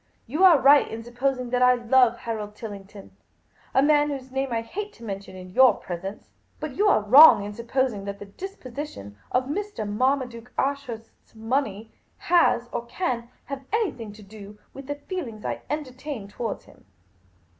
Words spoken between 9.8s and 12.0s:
Marmaduke Ashurst's money